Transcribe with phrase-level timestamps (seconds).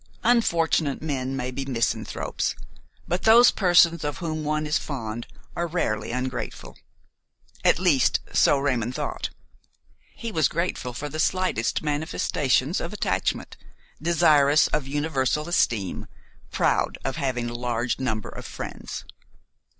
[0.23, 2.55] Unfortunate men may be misanthropes,
[3.07, 6.75] but those persons of whom one is fond are rarely ungrateful;
[7.63, 9.29] at least so Raymon thought.
[10.15, 13.57] He was grateful for the slightest manifestations of attachment,
[14.01, 16.07] desirous of universal esteem,
[16.49, 19.05] proud of having a large number of friends.